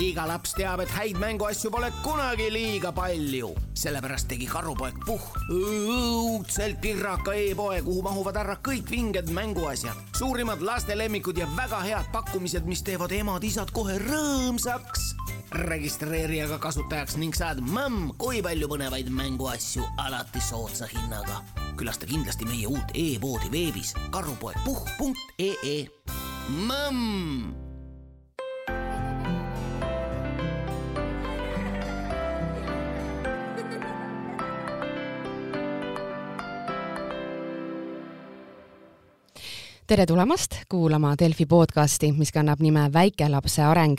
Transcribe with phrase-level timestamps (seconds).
[0.00, 3.52] iga laps teab, et häid mänguasju pole kunagi liiga palju.
[3.74, 11.38] sellepärast tegi karupoeg Puhh õudselt pirraka e-poe, kuhu mahuvad ära kõik vinged mänguasjad, suurimad lastelemmikud
[11.38, 15.14] ja väga head pakkumised, mis teevad emad-isad kohe rõõmsaks.
[15.50, 21.42] registreeri aga kasutajaks ning saad mõmm kui palju põnevaid mänguasju alati soodsa hinnaga.
[21.76, 25.88] külasta kindlasti meie uut e-poodi veebis karupoegpuhh.ee.
[26.48, 27.59] mõmm
[39.90, 43.98] tere tulemast kuulama Delfi podcasti, mis kannab nime Väikelapse areng.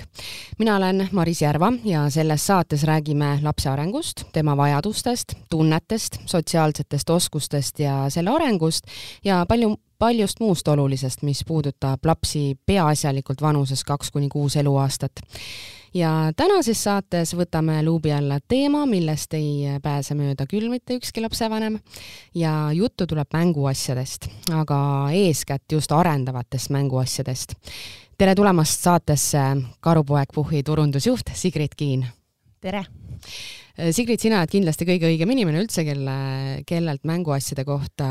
[0.60, 7.80] mina olen Maris Järva ja selles saates räägime lapse arengust, tema vajadustest, tunnetest, sotsiaalsetest oskustest
[7.80, 8.88] ja selle arengust
[9.24, 15.22] ja palju paljust muust olulisest, mis puudutab lapsi peaasjalikult vanuses kaks kuni kuus eluaastat
[15.94, 21.78] ja tänases saates võtame luubi alla teema, millest ei pääse mööda küll mitte ükski lapsevanem
[22.36, 24.80] ja juttu tuleb mänguasjadest, aga
[25.16, 27.56] eeskätt just arendavatest mänguasjadest.
[28.18, 29.44] tere tulemast saatesse
[29.80, 32.06] Karupoeg Puhhi turundusjuht Sigrid Kiin.
[32.62, 32.86] tere!
[33.92, 36.16] Sigrid, sina oled kindlasti kõige õigem inimene üldse, kelle,
[36.68, 38.08] kellelt mänguasjade kohta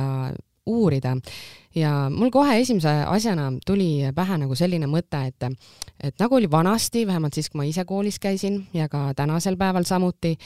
[0.66, 1.16] uurida
[1.74, 5.48] ja mul kohe esimese asjana tuli pähe nagu selline mõte, et,
[6.02, 9.86] et nagu oli vanasti, vähemalt siis, kui ma ise koolis käisin ja ka tänasel päeval
[9.88, 10.36] samuti,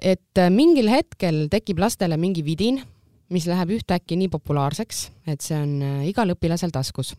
[0.00, 2.80] et mingil hetkel tekib lastele mingi vidin,
[3.30, 7.14] mis läheb ühtäkki nii populaarseks, et see on äh, igal õpilasel taskus.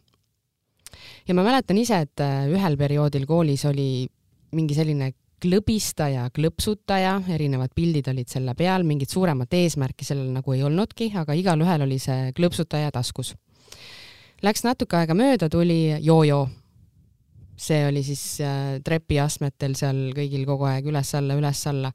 [1.27, 4.07] ja ma mäletan ise, et äh, ühel perioodil koolis oli
[4.51, 10.63] mingi selline klõbistaja, klõpsutaja, erinevad pildid olid selle peal, mingit suuremat eesmärki sellel nagu ei
[10.63, 13.33] olnudki, aga igalühel oli see klõpsutaja taskus.
[14.41, 16.47] Läks natuke aega mööda, tuli jojo.
[17.61, 21.91] see oli siis äh, trepiastmetel seal kõigil kogu aeg üles-alla, üles-alla.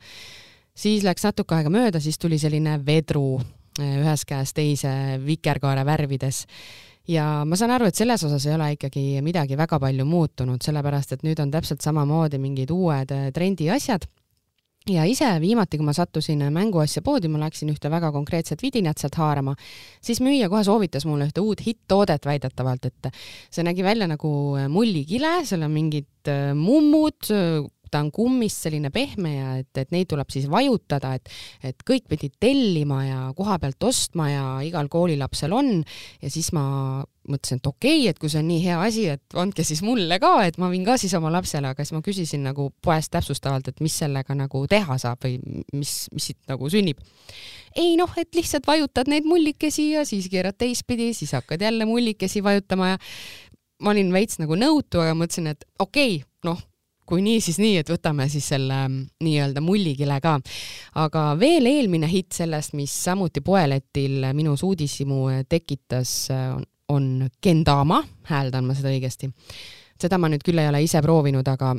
[0.75, 3.41] siis läks natuke aega mööda, siis tuli selline vedru
[3.81, 6.47] äh, ühes käes teise vikerkaare värvides
[7.09, 11.17] ja ma saan aru, et selles osas ei ole ikkagi midagi väga palju muutunud, sellepärast
[11.17, 14.09] et nüüd on täpselt samamoodi mingid uued äh, trendiasjad
[14.91, 19.19] ja ise viimati, kui ma sattusin mänguasja poodi, ma läksin ühte väga konkreetset vidinat sealt
[19.19, 19.57] haarama,
[20.05, 23.11] siis müüja kohe soovitas mulle ühte uut hitt-toodet väidetavalt, et
[23.51, 24.31] see nägi välja nagu
[24.71, 27.33] mullikile, seal on mingid äh, mummud,
[27.97, 31.33] ta on kummist selline pehme ja et, et neid tuleb siis vajutada, et,
[31.65, 36.67] et kõik pidid tellima ja koha pealt ostma ja igal koolilapsel on ja siis ma
[37.27, 40.19] mõtlesin, et okei okay,, et kui see on nii hea asi, et andke siis mulle
[40.23, 43.73] ka, et ma viin ka siis oma lapsele, aga siis ma küsisin nagu poest täpsustavalt,
[43.73, 45.41] et mis sellega nagu teha saab või
[45.75, 47.01] mis, mis siit nagu sünnib.
[47.77, 52.45] ei noh, et lihtsalt vajutad neid mullikesi ja siis keerad teistpidi, siis hakkad jälle mullikesi
[52.45, 53.03] vajutama ja
[53.83, 56.36] ma olin veits nagu nõutu, aga mõtlesin, et okei okay,,
[57.07, 60.37] kui nii, siis nii, et võtame siis selle mm, nii-öelda mullikile ka.
[61.03, 66.29] aga veel eelmine hitt sellest, mis samuti poeletil minus uudishimu tekitas,
[66.93, 69.31] on, Kendama, hääldan ma seda õigesti.
[70.01, 71.75] seda ma nüüd küll ei ole ise proovinud, aga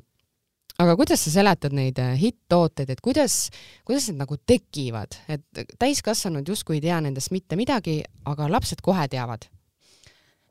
[0.78, 3.48] aga kuidas sa seletad neid hitt-tooteid, et kuidas,
[3.86, 9.08] kuidas need nagu tekivad, et täiskasvanud justkui ei tea nendest mitte midagi, aga lapsed kohe
[9.10, 9.48] teavad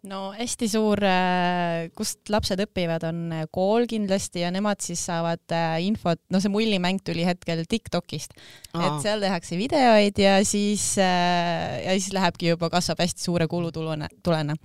[0.06, 5.42] no hästi suur, äh, kust lapsed õpivad, on äh, kool kindlasti ja nemad siis saavad
[5.54, 8.36] äh, infot, no see mullimäng tuli hetkel Tiktokist,
[8.76, 14.56] et seal tehakse videoid ja siis ja siis lähebki juba, kasvab hästi suure kulutuluna, tulena.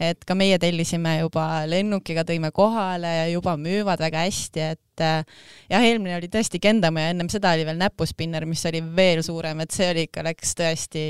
[0.00, 5.84] et ka meie tellisime juba lennukiga, tõime kohale ja juba müüvad väga hästi, et jah,
[5.84, 9.74] eelmine oli tõesti Kendama ja ennem seda oli veel näpuspinner, mis oli veel suurem, et
[9.74, 11.04] see oli ikka, läks tõesti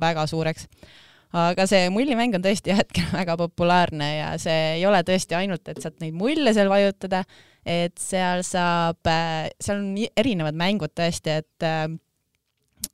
[0.00, 0.66] väga suureks
[1.36, 5.82] aga see mullimäng on tõesti hetkel väga populaarne ja see ei ole tõesti ainult, et
[5.82, 7.24] saad neid mulle seal vajutada,
[7.66, 9.02] et seal saab,
[9.60, 11.86] seal on erinevad mängud tõesti, et äh,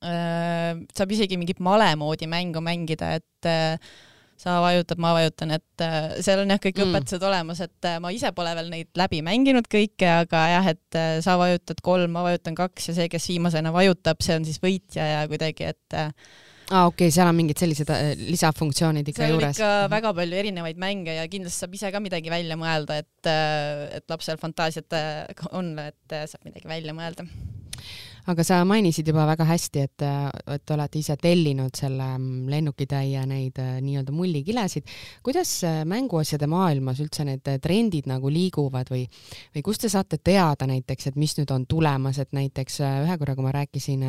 [0.02, 3.78] saab isegi mingit male moodi mängu mängida, et äh,
[4.36, 6.90] sa vajutad, ma vajutan, et äh, seal on jah, kõik mm.
[6.90, 10.98] õpetused olemas, et äh, ma ise pole veel neid läbi mänginud kõike, aga jah, et
[10.98, 14.60] äh, sa vajutad kolm, ma vajutan kaks ja see, kes viimasena vajutab, see on siis
[14.62, 16.12] võitja ja kuidagi, et äh,
[16.66, 19.54] aa ah, okei okay,, seal on mingid sellised äh, lisafunktsioonid ikka seal juures.
[19.54, 19.92] ikka mm -hmm.
[19.96, 24.10] väga palju erinevaid mänge ja kindlasti saab ise ka midagi välja mõelda, et, äh, et
[24.10, 27.28] lapsel fantaasiat äh, on, et saab midagi välja mõelda
[28.32, 30.04] aga sa mainisid juba väga hästi, et,
[30.56, 34.88] et olete ise tellinud selle mm, lennukitäie neid nii-öelda mullikilesid.
[35.26, 35.52] kuidas
[35.86, 39.06] mänguasjade maailmas üldse need trendid nagu liiguvad või,
[39.54, 43.36] või kust te saate teada näiteks, et mis nüüd on tulemas, et näiteks ühe korra,
[43.36, 44.04] kui ma rääkisin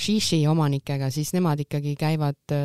[0.00, 2.56] Shishi omanikega, siis nemad ikkagi käivad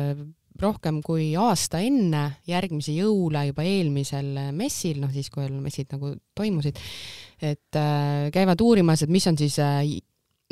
[0.60, 6.78] rohkem kui aasta enne järgmisi jõule juba eelmisel messil, noh siis, kui messid nagu toimusid,
[7.42, 9.82] et äh, käivad uurimas, et mis on siis äh,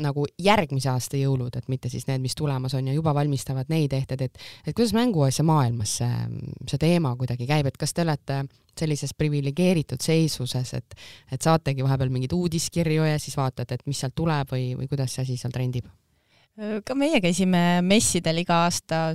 [0.01, 3.93] nagu järgmise aasta jõulud, et mitte siis need, mis tulemas on ja juba valmistavad neid
[3.93, 8.43] ehteid, et et kuidas mänguasja maailmas see, see teema kuidagi käib, et kas te olete
[8.79, 10.97] sellises priviligeeritud seisuses, et
[11.31, 15.13] et saategi vahepeal mingeid uudiskirju ja siis vaatate, et mis sealt tuleb või, või kuidas
[15.13, 15.91] see asi seal trendib?
[16.85, 19.07] Ka meie käisime messidel iga aasta,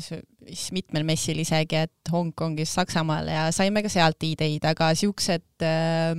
[0.74, 6.14] mitmel messil isegi, et Hongkongis, Saksamaal ja saime ka sealt ideid, aga siuksed äh,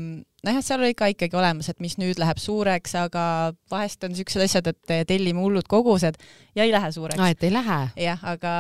[0.45, 3.25] nojah, seal oli ka ikkagi olemas, et mis nüüd läheb suureks, aga
[3.71, 6.19] vahest on siuksed asjad, et tellime hullud kogused
[6.56, 7.19] ja ei lähe suureks.
[7.19, 7.81] aa, et ei lähe?
[8.06, 8.56] jah, aga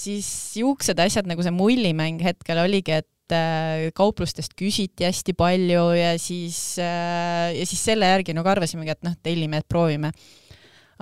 [0.00, 6.14] siis siuksed asjad nagu see mullimäng hetkel oligi, et äh, kauplustest küsiti hästi palju ja
[6.22, 10.14] siis, äh, ja siis selle järgi nagu arvasimegi, et noh, tellime, et proovime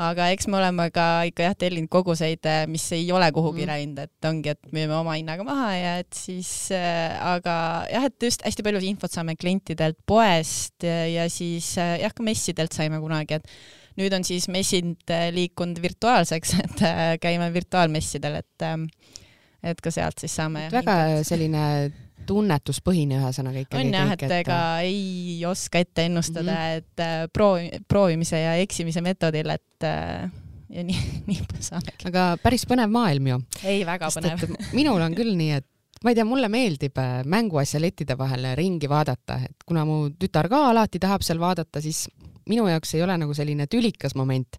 [0.01, 3.71] aga eks me oleme ka ikka jah tellinud koguseid, eh, mis ei ole kuhugi mm.
[3.71, 7.57] läinud, et ongi, et müüme oma hinnaga maha ja et siis äh,, aga
[7.93, 12.27] jah, et just hästi palju infot saame klientidelt poest ja, ja siis äh, jah, ka
[12.27, 18.71] messidelt saime kunagi, et nüüd on siis messid liikunud virtuaalseks, et äh, käime virtuaalmessidel, et
[19.65, 20.67] et ka sealt siis saame.
[20.73, 21.29] väga infot.
[21.31, 21.63] selline
[22.29, 23.81] tunnetuspõhine ühesõnaga ikkagi.
[23.83, 26.81] on jah, et ega ei oska ette ennustada mm, -hmm.
[26.81, 30.31] et äh, proovi, proovimise ja eksimise meetodil, et äh,
[30.75, 32.09] ja nii, nii saamegi.
[32.11, 33.39] aga päris põnev maailm ju.
[33.65, 34.45] ei, väga põnev.
[34.73, 35.69] minul on küll nii, et
[36.05, 40.51] ma ei tea, mulle meeldib äh, mänguasja lettide vahel ringi vaadata, et kuna mu tütar
[40.53, 42.07] ka alati tahab seal vaadata, siis
[42.51, 44.59] minu jaoks ei ole nagu selline tülikas moment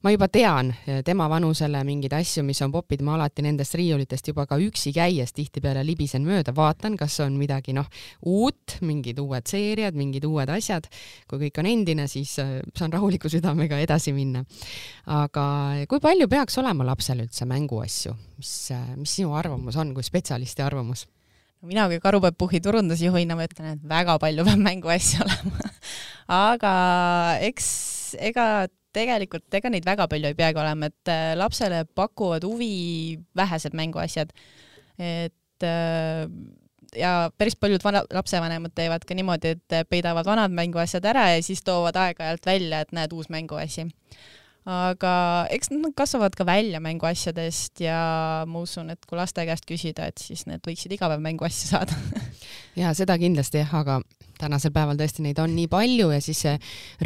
[0.00, 4.30] ma juba tean eh, tema vanusele mingeid asju, mis on popid, ma alati nendest riiulitest
[4.32, 7.88] juba ka üksi käies tihtipeale libisen mööda, vaatan, kas on midagi noh,
[8.24, 10.88] uut, mingid uued seeriad, mingid uued asjad.
[11.28, 14.44] kui kõik on endine, siis eh, saan rahuliku südamega edasi minna.
[15.04, 15.44] aga
[15.88, 20.64] kui palju peaks olema lapsel üldse mänguasju, mis, eh, mis sinu arvamus on kui spetsialisti
[20.64, 21.06] arvamus?
[21.60, 25.72] mina kui Karupäev-Puhhi turundusjuhina ma ütlen, et väga palju peab mänguasju olema
[26.30, 26.74] aga
[27.44, 27.66] eks
[28.16, 28.46] ega
[28.96, 34.32] tegelikult ega neid väga palju ei peagi olema, et äh, lapsele pakuvad huvi vähesed mänguasjad.
[34.98, 36.26] et äh,
[36.96, 41.62] ja päris paljud vana, lapsevanemad teevad ka niimoodi, et peidavad vanad mänguasjad ära ja siis
[41.62, 43.86] toovad aeg-ajalt välja, et näed, uus mänguasi
[44.68, 45.12] aga
[45.54, 50.20] eks nad kasvavad ka välja mänguasjadest ja ma usun, et kui laste käest küsida, et
[50.20, 51.96] siis need võiksid iga päev mänguasju saada
[52.80, 54.00] ja seda kindlasti jah, aga
[54.40, 56.56] tänasel päeval tõesti neid on nii palju ja siis see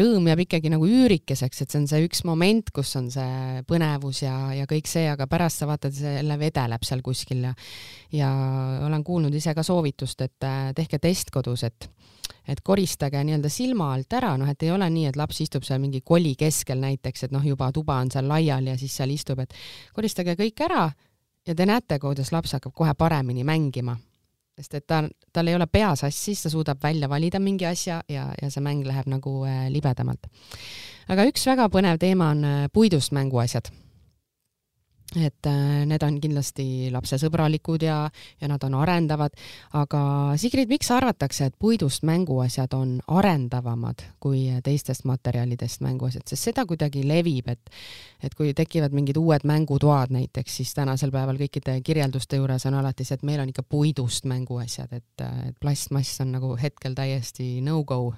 [0.00, 4.22] rõõm jääb ikkagi nagu üürikeseks, et see on see üks moment, kus on see põnevus
[4.24, 7.54] ja, ja kõik see, aga pärast sa vaatad, see jälle vedeleb seal kuskil ja
[8.14, 8.30] ja
[8.86, 11.90] olen kuulnud ise ka soovitust, et äh, tehke test kodus, et
[12.48, 15.80] et koristage nii-öelda silma alt ära, noh, et ei ole nii, et laps istub seal
[15.80, 19.40] mingi koli keskel näiteks, et noh, juba tuba on seal laiali ja siis seal istub,
[19.40, 19.54] et
[19.96, 20.86] koristage kõik ära
[21.46, 23.96] ja te näete, kuidas laps hakkab kohe paremini mängima.
[24.58, 25.02] Sest et ta,
[25.32, 28.84] tal ei ole pea sassis, ta suudab välja valida mingi asja ja, ja see mäng
[28.86, 30.28] läheb nagu äh, libedamalt.
[31.08, 33.72] aga üks väga põnev teema on äh, puidust mänguasjad
[35.16, 37.98] et äh, need on kindlasti lapsesõbralikud ja,
[38.40, 39.34] ja nad on arendavad,
[39.78, 40.00] aga
[40.40, 47.04] Sigrid, miks arvatakse, et puidust mänguasjad on arendavamad kui teistest materjalidest mänguasjad, sest seda kuidagi
[47.06, 47.74] levib, et
[48.24, 53.04] et kui tekivad mingid uued mängutoad näiteks, siis tänasel päeval kõikide kirjelduste juures on alati
[53.04, 58.14] see, et meil on ikka puidust mänguasjad, et, et plastmass on nagu hetkel täiesti no-go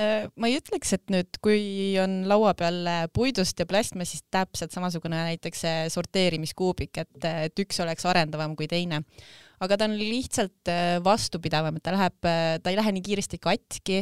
[0.00, 5.18] ma ei ütleks, et nüüd, kui on laua peal äh, puidust ja plastmassist täpselt samasugune
[5.28, 9.02] näiteks see sorteerimiskuubik, et, äh, et üks oleks arendavam kui teine.
[9.62, 10.70] aga ta on lihtsalt
[11.04, 14.00] vastupidavam, et ta läheb, ta ei lähe nii kiiresti katki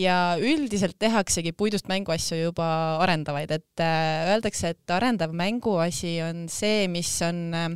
[0.00, 2.68] ja üldiselt tehaksegi puidust mänguasju juba
[3.04, 7.68] arendavaid, et öeldakse, et arendav mänguasi on see, mis on äh,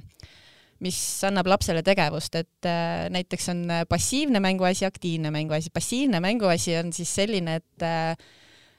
[0.85, 5.73] mis annab lapsele tegevust, et äh, näiteks on äh, passiivne mänguasi, aktiivne mänguasi.
[5.73, 8.29] passiivne mänguasi on siis selline, et äh,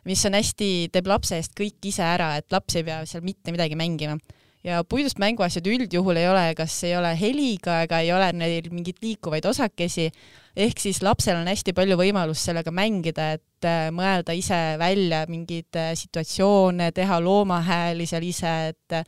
[0.10, 3.54] mis on hästi, teeb lapse eest kõik ise ära, et laps ei pea seal mitte
[3.54, 4.18] midagi mängima.
[4.64, 9.00] ja puidust mänguasjad üldjuhul ei ole, kas ei ole heliga ega ei ole neil mingeid
[9.02, 10.12] liikuvaid osakesi,
[10.56, 16.92] ehk siis lapsel on hästi palju võimalust sellega mängida, et mõelda ise välja mingeid situatsioone,
[16.94, 19.06] teha loomahääli seal ise, et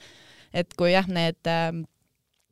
[0.54, 1.72] et kui jah, need äh,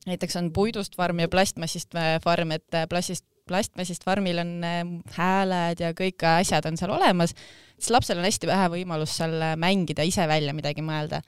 [0.08, 4.82] näiteks on puidust farm ja plastmassist äh, farm, et äh, plastist, plastmassist farmil on äh,
[5.18, 7.36] hääled ja kõik asjad on seal olemas,
[7.78, 11.22] siis lapsel on hästi vähe võimalust seal mängida, ise välja midagi mõelda.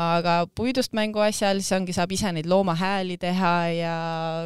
[0.00, 3.94] aga puidust mänguasjal siis ongi, saab ise neid loomahääli teha ja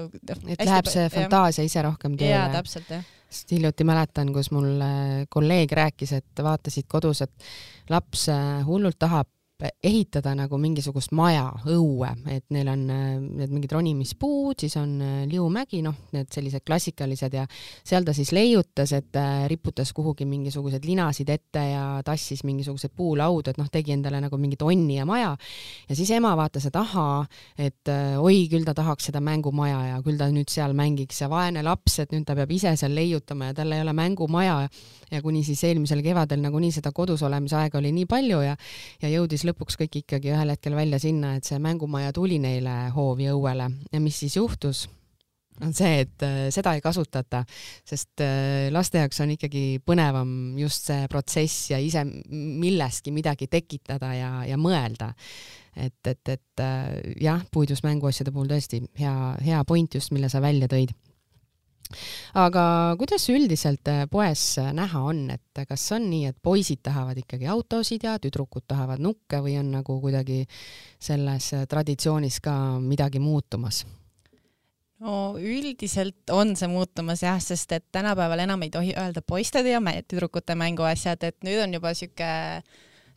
[0.09, 2.33] noh, et läheb see fantaasia ise rohkem tööle?
[2.33, 4.79] jaa, täpselt, jah sest hiljuti mäletan, kus mul
[5.29, 7.49] kolleeg rääkis, et vaatasid kodus, et
[7.91, 8.29] laps
[8.63, 9.27] hullult tahab
[9.63, 15.13] ehitada nagu mingisugust maja õue, et neil on äh, need mingid ronimispuud, siis on äh,
[15.31, 17.45] liumägi, noh, need sellised klassikalised ja
[17.87, 23.53] seal ta siis leiutas, et äh, riputas kuhugi mingisugused linasid ette ja tassis mingisugused puulaudu,
[23.53, 25.37] et noh, tegi endale nagu mingi tonni ja maja.
[25.89, 27.23] ja siis ema vaatas, et ahaa,
[27.55, 31.63] et oi, küll ta tahaks seda mängumaja ja küll ta nüüd seal mängiks ja vaene
[31.63, 34.59] laps, et nüüd ta peab ise seal leiutama ja tal ei ole mängumaja
[35.15, 38.59] ja kuni siis eelmisel kevadel nagunii seda kodus olemise aega oli nii palju ja
[39.03, 43.31] ja jõudis lõpuks kõik ikkagi ühel hetkel välja sinna, et see mängumaja tuli neile hoovi
[43.33, 44.87] õuele ja mis siis juhtus?
[45.63, 47.45] on see, et äh, seda ei kasutata,
[47.87, 54.11] sest äh, laste jaoks on ikkagi põnevam just see protsess ja ise millestki midagi tekitada
[54.19, 55.13] ja, ja mõelda.
[55.77, 59.15] et, et, et äh, jah, puidust mänguasjade puhul tõesti hea,
[59.47, 60.95] hea point just, mille sa välja tõid
[62.35, 62.65] aga
[62.99, 67.49] kuidas üldiselt äh, poes äh, näha on, et kas on nii, et poisid tahavad ikkagi
[67.51, 70.45] autosid ja tüdrukud tahavad nukke või on nagu kuidagi
[70.99, 73.85] selles äh, traditsioonis ka midagi muutumas?
[75.05, 79.81] no üldiselt on see muutumas jah, sest et tänapäeval enam ei tohi öelda poiste ja
[80.09, 82.31] tüdrukute mänguasjad, et nüüd on juba sihuke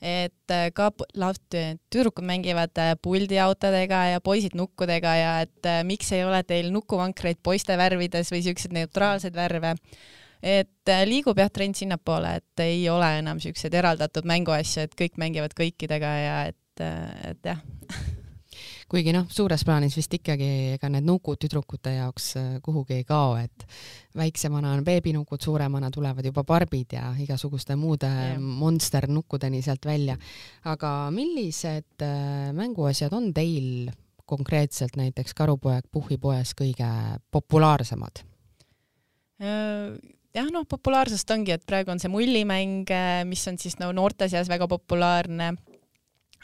[0.02, 0.92] et äh, ka
[1.90, 7.42] tüdrukud mängivad äh, puldiautodega ja poisid nukkudega ja et äh, miks ei ole teil nukuvankreid
[7.44, 9.76] poiste värvides või siukseid neutraalseid värve.
[10.42, 15.58] et liigub jah trend sinnapoole, et ei ole enam siukseid eraldatud mänguasju, et kõik mängivad
[15.58, 16.86] kõikidega ja et,
[17.32, 17.64] et jah
[18.92, 23.36] kuigi noh, suures plaanis vist ikkagi ega need nukud tüdrukute jaoks äh, kuhugi ei kao,
[23.40, 23.66] et
[24.18, 30.18] väiksemana on beebinukud, suuremana tulevad juba barbid ja igasuguste muude monsternukkudeni sealt välja.
[30.66, 33.90] aga millised äh, mänguasjad on teil
[34.28, 36.90] konkreetselt näiteks Karupoeg Puhhipoes kõige
[37.32, 38.24] populaarsemad?
[39.44, 39.96] Äh,
[40.36, 42.88] jah, noh, populaarsust ongi, et praegu on see mullimäng,
[43.28, 45.58] mis on siis no noorte seas väga populaarne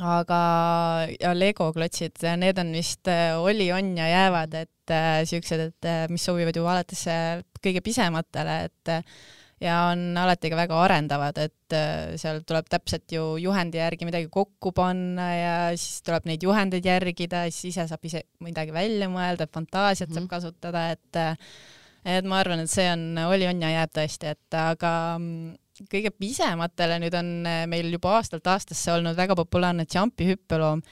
[0.02, 0.40] aga,
[1.20, 5.90] ja Lego klotsid, need on vist äh, oli, on ja jäävad, et äh, siuksed, et
[5.90, 7.06] äh, mis sobivad ju alates
[7.64, 8.94] kõige pisematele, et
[9.64, 11.76] ja on alati ka väga arendavad, et
[12.20, 17.46] seal tuleb täpselt ju juhendi järgi midagi kokku panna ja siis tuleb neid juhendeid järgida,
[17.48, 20.16] siis ise saab ise midagi välja mõelda, fantaasiat mm -hmm.
[20.16, 20.34] saab mhm.
[20.34, 21.22] kasutada, et
[22.04, 25.54] et ma arvan, et see on, oli, on ja jääb tõesti, et aga mm,
[25.90, 30.84] kõige pisematele nüüd on eh, meil juba aastalt aastasse olnud väga populaarne Jumpi hüppeloom,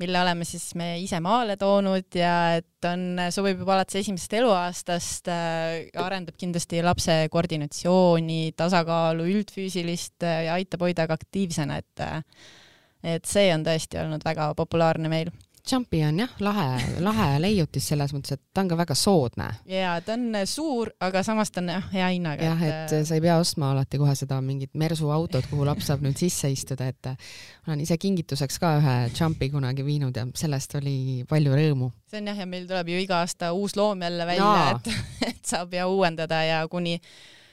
[0.00, 5.28] mille oleme siis me ise maale toonud ja et on, sobib juba alates esimesest eluaastast
[5.28, 12.06] äh,, arendab kindlasti lapse koordinatsiooni, tasakaalu, üldfüüsilist äh, ja aitab hoida ka aktiivsena, et
[13.00, 15.30] et see on tõesti olnud väga populaarne meil
[15.70, 16.68] Jumpi on jah, lahe,
[17.04, 19.48] lahe leiutis selles mõttes, et ta on ka väga soodne.
[19.68, 22.44] ja ta on suur, aga samas ta on jah, hea hinnaga.
[22.44, 26.04] jah, et sa ei pea ostma alati kohe seda mingit mersu autot, kuhu laps saab
[26.06, 27.12] nüüd sisse istuda, et
[27.66, 31.90] olen ise kingituseks ka ühe Jumpi kunagi viinud ja sellest oli palju rõõmu.
[32.10, 34.94] see on jah, ja meil tuleb ju iga aasta uus loom jälle välja, et,
[35.32, 36.98] et saab ja uuendada ja kuni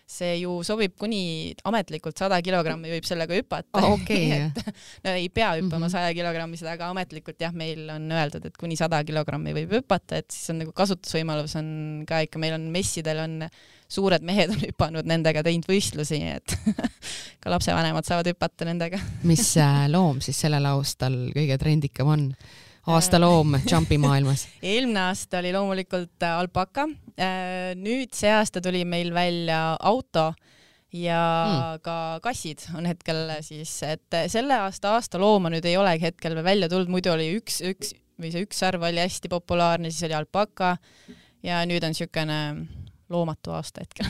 [0.07, 3.97] see ju sobib kuni ametlikult sada kilogrammi võib sellega hüpata oh,.
[3.97, 4.47] Okay.
[5.03, 5.91] no ei pea hüppama mhm.
[5.91, 6.19] saja mm -hmm.
[6.21, 10.53] kilogrammised, aga ametlikult jah, meil on öeldud, et kuni sada kilogrammi võib hüpata, et siis
[10.53, 11.67] on nagu kasutusvõimalus on
[12.07, 13.49] ka ikka, meil on messidel on
[13.87, 16.55] suured mehed on hüpanud nendega, teinud võistlusi, et
[17.43, 22.31] ka lapsevanemad saavad hüpata nendega mis äh, loom siis sellel aastal kõige trendikam on?
[22.87, 24.47] Aastaloom Jumpi maailmas?
[24.63, 26.87] eelmine aasta oli loomulikult äh, alpaka.
[27.19, 30.31] Äh, nüüd see aasta tuli meil välja auto
[30.95, 31.83] ja hmm.
[31.83, 36.69] ka kassid on hetkel siis, et selle aasta aastalooma nüüd ei olegi hetkel veel välja
[36.71, 40.77] tulnud, muidu oli üks, üks või see üks sarv oli hästi populaarne, siis oli alpaka
[41.45, 42.39] ja nüüd on niisugune
[43.11, 44.07] loomatu aasta hetkel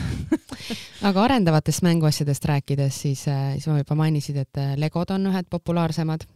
[1.08, 6.28] aga arendavatest mänguasjadest rääkides, siis, äh, siis ma juba mainisid, et Legod on ühed populaarsemad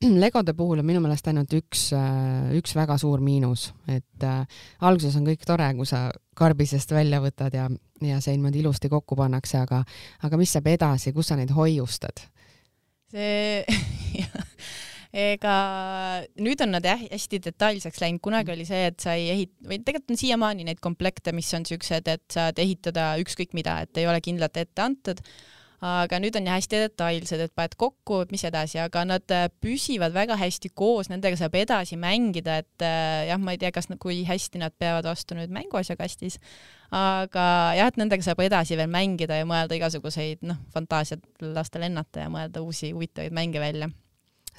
[0.24, 5.16] legode puhul on minu meelest ainult üks, äh, üks väga suur miinus, et äh, alguses
[5.18, 7.68] on kõik tore, kui sa karbisest välja võtad ja,
[8.04, 9.82] ja see niimoodi ilusti kokku pannakse, aga,
[10.26, 12.26] aga mis saab edasi, kus sa neid hoiustad?
[13.06, 13.62] see
[15.16, 15.56] ega
[16.42, 19.78] nüüd on nad jah hästi detailseks läinud, kunagi oli see, et sa ei ehit- või
[19.80, 24.08] tegelikult on siiamaani neid komplekte, mis on siuksed, et saad ehitada ükskõik mida, et ei
[24.10, 25.22] ole kindlalt ette antud
[25.84, 30.38] aga nüüd on hästi detailsed, et paned kokku, mis edasi, aga nad äh, püsivad väga
[30.40, 34.62] hästi koos, nendega saab edasi mängida, et äh, jah, ma ei tea, kas, kui hästi
[34.62, 36.40] nad peavad vastu nüüd mänguasjakastis,
[36.94, 42.26] aga jah, et nendega saab edasi veel mängida ja mõelda igasuguseid noh, fantaasiat lastel lennata
[42.26, 43.90] ja mõelda uusi huvitavaid mänge välja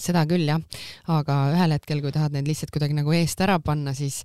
[0.02, 0.62] seda küll jah,
[1.12, 4.24] aga ühel hetkel, kui tahad neid lihtsalt kuidagi nagu eest ära panna, siis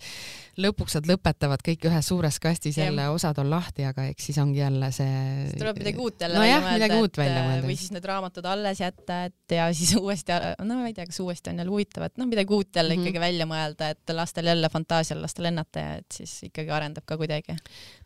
[0.61, 4.61] lõpuks nad lõpetavad kõik ühes suures kastis jälle, osad on lahti, aga eks siis ongi
[4.61, 5.13] jälle see.
[5.49, 7.23] siis tuleb midagi uut jälle no välja mõelda.
[7.23, 7.69] välja mõelda.
[7.71, 11.21] või siis need raamatud alles jätta, et ja siis uuesti, no ma ei tea, kas
[11.25, 13.09] uuesti on jälle huvitav, et noh, midagi uut jälle mm -hmm.
[13.09, 17.17] ikkagi välja mõelda, et lastel jälle fantaasial lasta lennata ja et siis ikkagi arendab ka
[17.17, 17.57] kuidagi.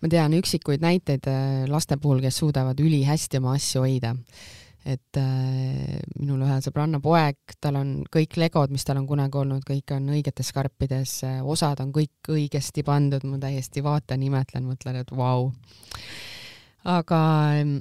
[0.00, 4.14] ma tean üksikuid näiteid äh, laste puhul, kes suudavad ülihästi oma asju hoida
[4.86, 9.64] et äh, minul ühe sõbranna poeg, tal on kõik legod, mis tal on kunagi olnud,
[9.66, 15.12] kõik on õigetes karpides, osad on kõik õigesti pandud, ma täiesti vaatan, imetlen, mõtlen, et
[15.12, 15.50] vau.
[15.50, 15.52] Wow..
[16.96, 17.20] aga
[17.58, 17.78] ähm,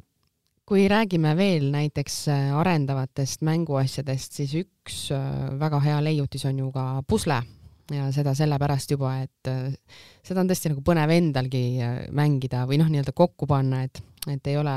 [0.65, 5.29] kui räägime veel näiteks äh, arendavatest mänguasjadest, siis üks äh,
[5.61, 7.43] väga hea leiutis on ju ka pusle
[7.93, 9.69] ja seda sellepärast juba, et äh,
[10.25, 11.65] seda on tõesti nagu põnev endalgi
[12.15, 14.01] mängida või noh, nii-öelda kokku panna, et
[14.31, 14.73] et ei ole,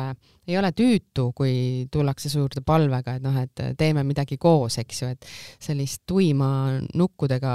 [0.48, 5.02] ei ole tüütu, kui tullakse su juurde palvega, et noh, et teeme midagi koos, eks
[5.02, 5.28] ju, et
[5.62, 6.50] sellist tuima
[6.98, 7.52] nukkudega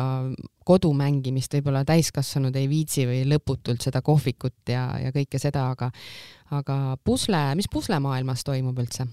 [0.65, 5.91] kodu mängimist võib-olla täiskasvanud ei viitsi või lõputult seda kohvikut ja, ja kõike seda, aga
[6.53, 9.07] aga pusle, mis puslemaailmas toimub üldse?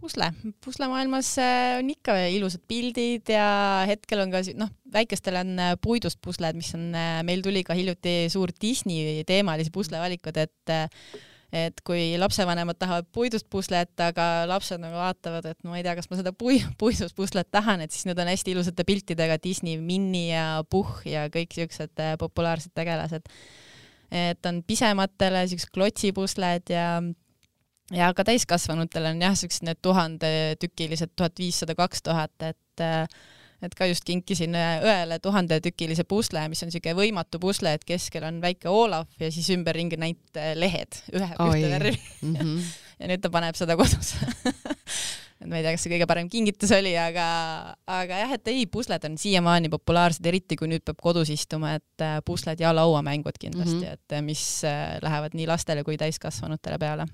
[0.00, 0.28] Pusle,
[0.64, 3.46] puslemaailmas äh, on ikka ilusad pildid ja
[3.88, 7.76] hetkel on ka noh, väikestel on äh, puidust pusled, mis on, äh, meil tuli ka
[7.76, 10.76] hiljuti suur Disney teemalisi puslevalikud, et
[11.56, 16.10] et kui lapsevanemad tahavad puidust puslet, aga lapsed nagu vaatavad, et ma ei tea, kas
[16.10, 20.34] ma seda pui-, puidust puslet tahan, et siis need on hästi ilusate piltidega Disney, Minnie
[20.34, 23.30] ja Puhh ja kõik siuksed populaarsed tegelased.
[24.10, 26.90] et on pisematele siuksed klotsipusled ja
[27.94, 32.86] ja ka täiskasvanutel on jah, siuksed need tuhandetükilised, tuhat viissada, kaks tuhat, et
[33.64, 38.42] et ka just kinkisin õele tuhandetükilise pusle, mis on siuke võimatu pusle, et keskel on
[38.42, 42.34] väike Olav ja siis ümberringi näit lehed ühe, ühte värvi mm.
[42.34, 42.66] -hmm.
[43.00, 44.12] ja nüüd ta paneb seda kodus
[45.40, 47.26] et ma ei tea, kas see kõige parem kingitus oli, aga,
[47.88, 52.08] aga jah, et ei, pusled on siiamaani populaarsed, eriti kui nüüd peab kodus istuma, et
[52.28, 54.20] pusled ja lauamängud kindlasti mm, -hmm.
[54.20, 54.62] et mis
[55.02, 57.08] lähevad nii lastele kui täiskasvanutele peale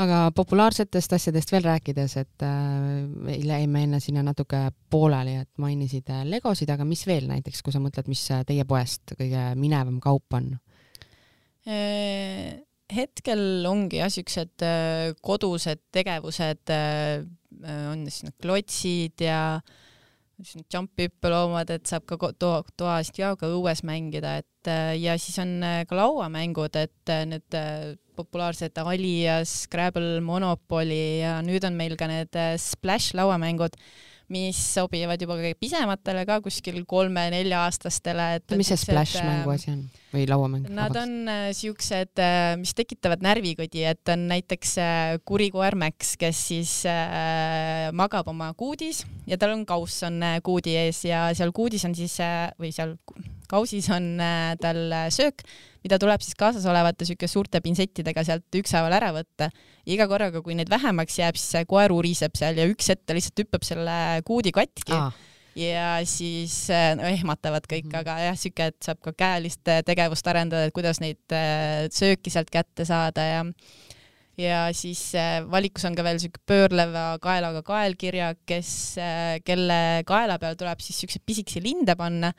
[0.00, 6.24] aga populaarsetest asjadest veel rääkides, et äh, jäime enne sinna natuke pooleli, et mainisid äh,
[6.28, 10.38] legosid, aga mis veel näiteks, kui sa mõtled, mis äh, teie poest kõige minevam kaup
[10.38, 10.54] on?
[11.68, 14.64] Äh, hetkel ongi jah, siuksed
[15.24, 19.38] kodused tegevused, on siis need klotsid ja
[20.42, 25.54] jump-hüppeloomad, et saab ka toa, toast ja ka õues mängida, et ja siis on
[25.88, 27.56] ka lauamängud, et need
[28.16, 33.76] populaarsed Alias, Scrabble, Monopoly ja nüüd on meil ka need äh, Splash lauamängud,
[34.32, 38.28] mis sobivad juba kõige pisematele ka kuskil kolme-nelja-aastastele.
[38.56, 39.82] mis see Splash äh, mänguasi on
[40.14, 40.70] või lauamäng?
[40.72, 42.22] Nad on äh, siuksed,
[42.60, 44.76] mis tekitavad närvikodi, et on näiteks
[45.28, 46.78] kurikoer Max, kes siis
[47.92, 52.16] magab oma kuudis ja tal on kauss on kuudi ees ja seal kuudis on siis
[52.60, 52.96] või seal
[53.52, 55.44] kausis on äh, tal söök
[55.82, 59.50] mida tuleb siis kaasas olevate siuke suurte pintsettidega sealt ükshaaval ära võtta.
[59.86, 63.44] iga korraga, kui neid vähemaks jääb, siis koer uriseb seal ja üks hetk ta lihtsalt
[63.44, 64.94] hüppab selle kuudi katki.
[64.94, 65.12] Ah
[65.58, 69.82] ja siis äh, no ehmatavad kõik mm, aga jah, siuke, et saab ka käelist äh,
[69.86, 73.42] tegevust arendada, et kuidas neid äh, sööki sealt kätte saada ja
[74.40, 75.12] ja siis
[75.52, 78.70] valikus on ka veel siuke pöörleva kaelaga kaelkirja, kes,
[79.44, 79.76] kelle
[80.08, 82.30] kaela peal tuleb siis siukseid pisikesi linde panna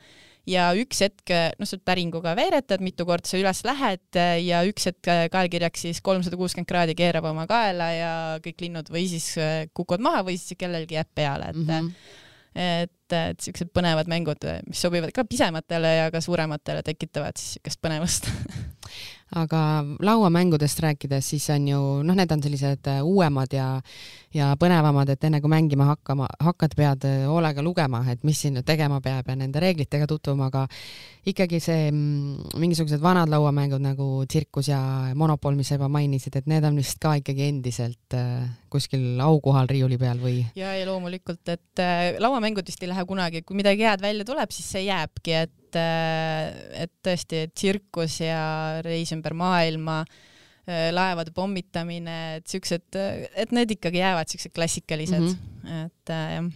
[0.48, 5.12] ja üks hetk, noh, sa päringuga veeretad, mitu korda sa üles lähed ja üks hetk
[5.32, 8.12] kaelkirjaks siis kolmsada kuuskümmend kraadi keerab oma kaela ja
[8.44, 9.32] kõik linnud või siis
[9.72, 11.90] kukuvad maha või siis kellelgi jääb peale, et mm -hmm.
[12.66, 17.80] et, et siuksed põnevad mängud, mis sobivad ka pisematele ja ka suurematele, tekitavad siis siukest
[17.80, 18.28] põnevust
[19.34, 19.60] aga
[20.04, 23.68] lauamängudest rääkides, siis on ju noh, need on sellised äh, uuemad ja
[24.34, 28.56] ja põnevamad, et enne kui mängima hakkama, hakkad, pead äh, hoolega lugema, et mis siin
[28.56, 30.64] nüüd tegema peab ja nende reeglitega tutvuma, aga
[31.30, 34.80] ikkagi see mm, mingisugused vanad lauamängud nagu tsirkus ja
[35.18, 39.70] monopol, mis sa juba mainisid, et need on vist ka ikkagi endiselt äh, kuskil aukohal
[39.70, 40.40] riiuli peal või?
[40.58, 41.84] ja, ja loomulikult, et
[42.22, 45.80] lauamängud vist ei lähe kunagi, kui midagi head välja tuleb, siis see jääbki, et et,
[45.80, 50.02] äh, et tõesti tsirkus ja reis ümber maailma,
[50.68, 52.98] äh, laevade pommitamine, et siuksed,
[53.34, 55.34] et need ikkagi jäävad siuksed klassikalised mm,
[55.64, 55.84] -hmm.
[55.86, 56.50] et äh, jah.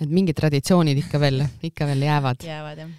[0.00, 2.42] et mingid traditsioonid ikka veel, ikka veel jäävad.
[2.42, 2.90] jäävad jah.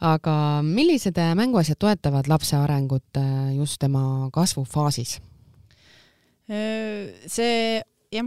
[0.00, 3.22] aga millised mänguasjad toetavad lapse arengut
[3.56, 5.20] just tema kasvufaasis?
[7.26, 8.26] see jah,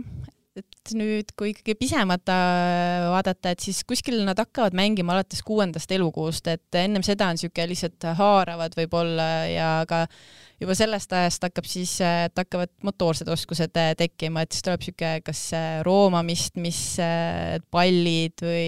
[0.59, 2.37] et nüüd, kui ikkagi pisemata
[3.11, 7.69] vaadata, et siis kuskil nad hakkavad mängima alates kuuendast elukuust, et ennem seda on niisugune
[7.71, 10.05] lihtsalt haaravad võib-olla ja ka
[10.61, 15.43] juba sellest ajast hakkab siis, et hakkavad motoorsed oskused tekkima, et siis tuleb niisugune kas
[15.85, 16.81] roomamist, mis
[17.71, 18.67] pallid või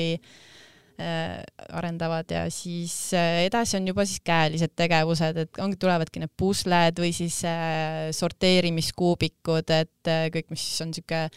[0.99, 6.34] Äh, arendavad ja siis äh, edasi on juba siis käelised tegevused, et ongi, tulevadki need
[6.36, 11.30] pusled või siis äh, sorteerimiskuubikud, et kõik, mis on niisugune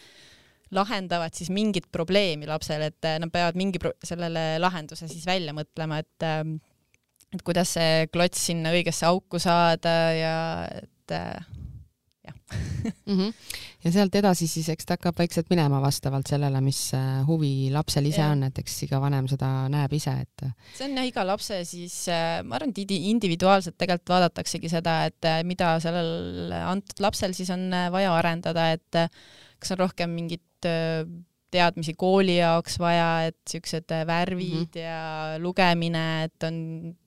[0.75, 6.27] lahendavad siis mingit probleemi lapsele, et nad peavad mingi sellele lahenduse siis välja mõtlema, et
[7.33, 10.35] et kuidas see klots sinna õigesse auku saada ja
[10.69, 11.17] et
[12.23, 12.43] jah
[13.05, 13.17] mm.
[13.17, 13.33] -hmm.
[13.83, 18.05] ja sealt edasi siis eks ta hakkab vaikselt minema vastavalt sellele, mis äh, huvi lapsel
[18.05, 18.29] ise ja.
[18.31, 20.45] on, et eks iga vanem seda näeb ise, et.
[20.77, 21.97] see on jah, iga lapse siis,
[22.43, 28.13] ma arvan, et individuaalselt tegelikult vaadataksegi seda, et mida sellel antud lapsel siis on vaja
[28.15, 29.03] arendada, et
[29.63, 30.43] kas on rohkem mingit
[31.53, 34.79] teadmisi kooli jaoks vaja, et siuksed äh, värvid mm -hmm.
[34.79, 36.57] ja lugemine, et on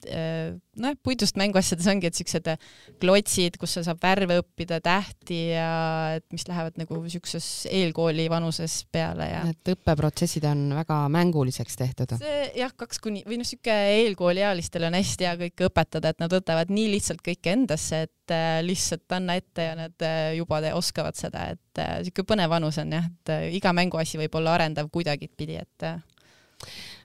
[0.07, 2.59] äh, noh, puidust mänguasjades ongi, et siuksed äh,
[3.01, 8.79] klotsid, kus sa saab värve õppida, tähti ja et mis lähevad nagu siukses eelkooli vanuses
[8.91, 9.43] peale ja.
[9.51, 12.17] et õppeprotsessid on väga mänguliseks tehtud.
[12.21, 16.33] see jah, kaks kuni või noh, siuke eelkooliealistele on hästi hea kõike õpetada, et nad
[16.33, 18.16] võtavad nii lihtsalt kõike endasse, et
[18.63, 20.03] lihtsalt anna ette ja nad
[20.35, 24.57] juba te oskavad seda, et siuke põnev vanus on jah, et iga mänguasi võib olla
[24.57, 25.87] arendav kuidagipidi, et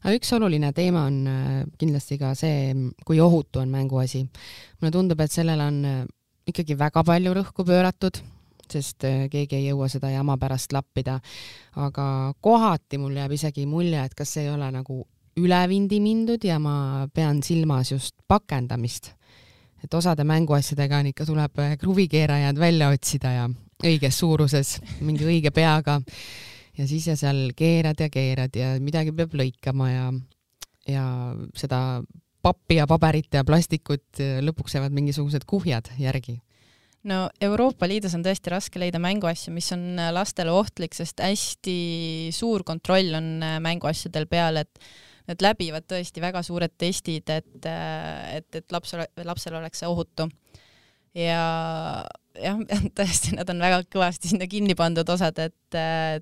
[0.02, 2.74] aga üks oluline teema on äh, kindlasti ka see,
[3.06, 4.24] kui ohutu on mänguasi.
[4.80, 6.04] mulle tundub, et sellele on äh,
[6.48, 8.18] ikkagi väga palju rõhku pööratud,
[8.72, 11.20] sest äh, keegi ei jõua seda jama pärast lappida.
[11.76, 15.02] aga kohati mul jääb isegi mulje, et kas ei ole nagu
[15.37, 19.14] ülevindi mindud ja ma pean silmas just pakendamist.
[19.85, 23.49] Et osade mänguasjadega on ikka, tuleb kruvikeerajad välja otsida ja
[23.83, 26.01] õiges suuruses, mingi õige peaga.
[26.79, 30.07] Ja siis ja seal keerad ja keerad ja midagi peab lõikama ja,
[30.88, 31.05] ja
[31.59, 32.01] seda
[32.42, 36.38] pappi ja paberit ja plastikut lõpuks jäävad mingisugused kuhjad järgi.
[37.05, 42.62] No Euroopa Liidus on tõesti raske leida mänguasju, mis on lastele ohtlik, sest hästi suur
[42.64, 44.79] kontroll on mänguasjadel peal, et
[45.30, 50.28] need läbivad tõesti väga suured testid, et, et, et laps, lapsel oleks see ohutu.
[51.18, 51.42] ja
[52.40, 52.58] jah,
[52.98, 55.78] tõesti, nad on väga kõvasti sinna kinni pandud osad, et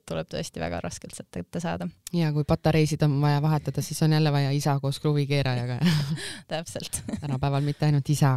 [0.09, 1.89] tuleb tõesti väga raskelt sealt ette saada.
[2.17, 5.81] ja kui patareisid on vaja vahetada, siis on jälle vaja isa koos kruvikeerajaga
[6.53, 8.37] täpselt tänapäeval mitte ainult isa,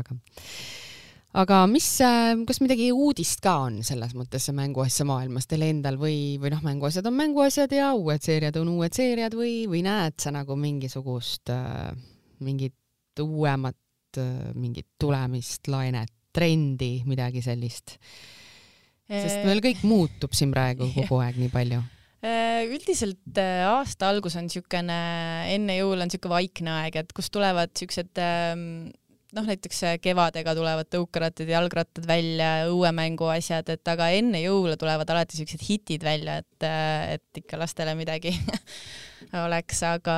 [1.34, 6.38] aga mis, äh, kas midagi uudist ka on selles mõttes mänguasja maailmas teil endal või,
[6.42, 10.34] või noh, mänguasjad on mänguasjad ja uued seeriad on uued seeriad või, või näed sa
[10.36, 11.90] nagu mingisugust äh,,
[12.46, 17.98] mingit uuemat äh, mingit tulemist, lainet trendi, midagi sellist?
[19.14, 21.82] sest meil kõik muutub siin praegu kogu aeg nii palju
[22.64, 23.36] üldiselt
[23.68, 24.96] aasta algus on niisugune,
[25.52, 28.94] enne jõule on niisugune vaikne aeg, et kus tulevad niisugused ähm,
[29.34, 35.64] noh, näiteks kevadega tulevad tõukerattad, jalgrattad välja, õuemänguasjad, et aga enne jõule tulevad alati siuksed
[35.68, 38.36] hitid välja, et, äh, et ikka lastele midagi
[39.46, 40.18] oleks, aga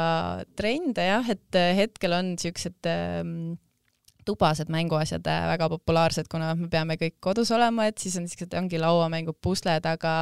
[0.60, 3.56] trende jah, et hetkel on siuksed ähm,
[4.26, 8.56] tubased mänguasjad äh, väga populaarsed, kuna me peame kõik kodus olema, et siis on siuksed,
[8.58, 10.16] ongi lauamängud, pusled, aga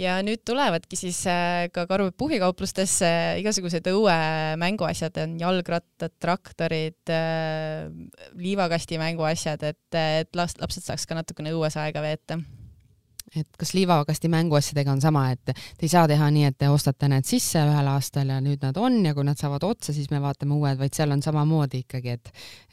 [0.00, 3.10] ja nüüd tulevadki siis äh, ka Karu puhvikauplustesse
[3.42, 7.90] igasugused õuemänguasjad, on jalgrattad, traktorid, äh,
[8.38, 12.40] liivakasti mänguasjad, et, et last, lapsed saaks ka natukene õues aega veeta
[13.36, 17.08] et kas liivakasti mänguasjadega on sama, et te ei saa teha nii, et te ostate
[17.08, 20.20] need sisse ühel aastal ja nüüd nad on ja kui nad saavad otsa, siis me
[20.22, 22.32] vaatame uued, vaid seal on samamoodi ikkagi, et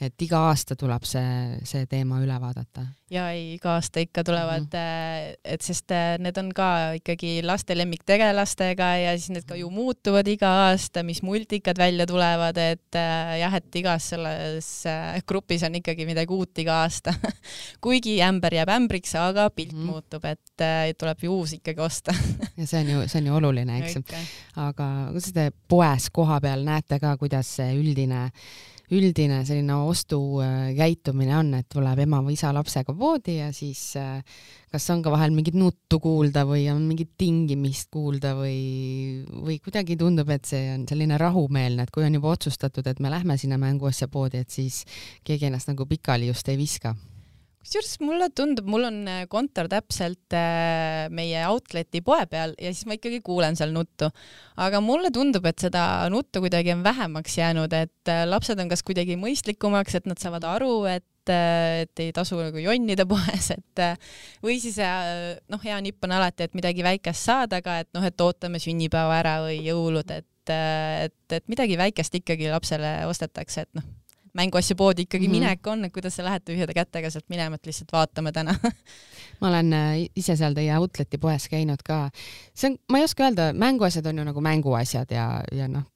[0.10, 4.68] et iga aasta tuleb see, see teema üle vaadata ja ei, iga aasta ikka tulevad
[4.68, 5.40] mm, -hmm.
[5.44, 10.28] et sest äh, need on ka ikkagi laste lemmiktegelastega ja siis need ka ju muutuvad
[10.28, 14.70] iga aasta, mis multikad välja tulevad, et äh, jah, et igas selles
[15.28, 17.14] grupis on ikkagi midagi uut iga aasta
[17.84, 19.92] kuigi ämber jääb ämbriks, aga pilt mm -hmm.
[19.92, 20.49] muutub, et
[21.00, 22.16] tuleb ju uus ikkagi osta.
[22.60, 24.02] Ja see on ju, see on ju oluline, eks ju.
[24.60, 28.28] aga kuidas te poes kohapeal näete ka, kuidas see üldine
[28.90, 34.24] üldine selline ostukäitumine on, et tuleb ema või isa lapsega poodi ja siis äh,
[34.74, 38.58] kas on ka vahel mingit nuttu kuulda või on mingit tingimist kuulda või,
[39.30, 43.14] või kuidagi tundub, et see on selline rahumeelne, et kui on juba otsustatud, et me
[43.14, 44.82] lähme sinna mänguasja poodi, et siis
[45.28, 46.96] keegi ennast nagu pikali just ei viska
[47.60, 52.88] kusjuures mulle tundub, mul on äh, kontor täpselt äh, meie outlet'i poe peal ja siis
[52.88, 54.10] ma ikkagi kuulen seal nuttu.
[54.56, 58.84] aga mulle tundub, et seda nuttu kuidagi on vähemaks jäänud, et äh, lapsed on kas
[58.88, 63.82] kuidagi mõistlikumaks, et nad saavad aru, et et, ei tasu nagu jonnida poes, et
[64.42, 68.24] või siis noh, hea nipp on alati, et midagi väikest saada, aga et noh, et
[68.26, 73.86] ootame sünnipäeva ära või jõulud, et et, et midagi väikest ikkagi lapsele ostetakse, et noh,
[74.40, 75.46] mänguasju poodi ikkagi mm -hmm.
[75.50, 78.56] minek on, et kuidas sa lähed tühjade kätega sealt minema, et lihtsalt vaatame täna
[79.40, 82.10] ma olen äh, ise seal teie Outleti poes käinud ka.
[82.54, 85.88] see on, ma ei oska öelda, mänguasjad on ju nagu mänguasjad ja, ja noh,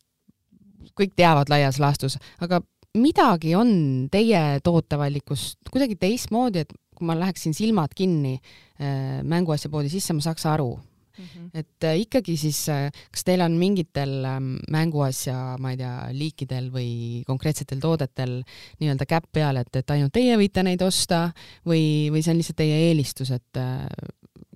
[0.99, 2.61] kõik teavad laias laastus, aga
[2.97, 10.13] midagi on teie tootevalikust kuidagi teistmoodi, et kui ma läheksin silmad kinni äh, mänguasjapoodi sisse,
[10.13, 10.75] ma saaks aru
[11.17, 11.49] Mm -hmm.
[11.53, 16.71] et äh, ikkagi siis, äh, kas teil on mingitel ähm, mänguasja, ma ei tea, liikidel
[16.73, 18.41] või konkreetsetel toodetel
[18.79, 21.31] nii-öelda käpp peal, et, et ainult teie võite neid osta
[21.65, 23.85] või, või see on lihtsalt teie eelistus, et äh,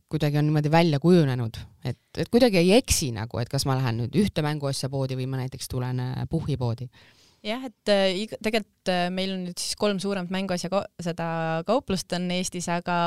[0.10, 4.02] kuidagi on niimoodi välja kujunenud, et, et kuidagi ei eksi nagu, et kas ma lähen
[4.02, 6.90] nüüd ühte mänguasja poodi või ma näiteks tulen puhhipoodi
[7.46, 11.28] jah, et äh, tegelikult äh, meil on nüüd siis kolm suuremat mänguasja ka, seda
[11.68, 12.98] kauplust on Eestis, aga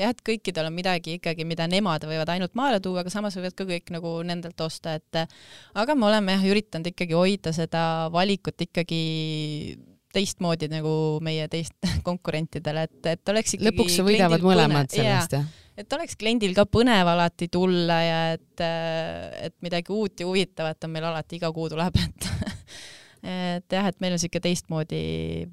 [0.00, 3.56] jah, et kõikidel on midagi ikkagi, mida nemad võivad ainult maale tuua, aga samas võivad
[3.58, 5.38] ka kõik nagu nendelt osta, et äh,
[5.78, 7.82] aga me oleme jah üritanud ikkagi hoida seda
[8.14, 9.04] valikut ikkagi
[10.14, 10.92] teistmoodi nagu
[11.24, 11.76] meie teist
[12.08, 15.48] konkurentidele, et, et oleks ikkagi lõpuks võidavad mõlemad sellest, jah?
[15.78, 18.62] et oleks kliendil ka põnev alati tulla ja et,
[19.46, 22.30] et midagi uut ja huvitavat on meil alati iga kuu tuleb, et
[23.22, 25.00] et jah, et meil on niisugune teistmoodi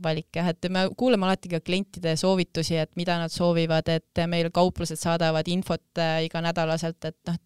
[0.04, 4.51] valik jah, et me kuulame alati ka klientide soovitusi, et mida nad soovivad, et meil
[4.54, 7.39] kauplused saadavad infot äh, iganädalaselt, et noh,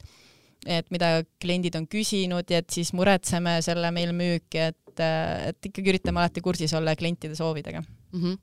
[0.79, 5.71] et mida kliendid on küsinud ja et siis muretseme selle meil müüki, et, äh, et
[5.71, 8.21] ikkagi üritame alati kursis olla klientide soovidega mm.
[8.23, 8.37] -hmm.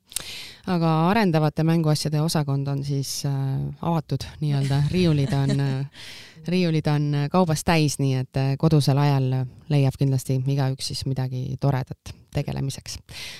[0.67, 3.33] aga arendavate mänguasjade osakond on siis äh,
[3.81, 5.85] avatud nii-öelda, riiulid on äh,
[6.47, 12.13] riiulid on kaubas täis, nii et äh, kodusel ajal leiab kindlasti igaüks siis midagi toredat
[12.33, 12.99] tegelemiseks.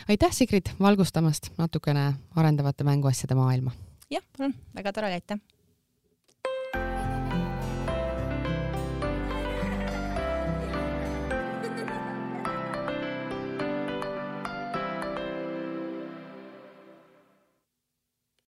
[0.09, 3.71] aitäh, Sigrid, valgustamast natukene arendavate mänguasjade maailma!
[4.09, 5.56] jah, palun, väga tore, aitäh!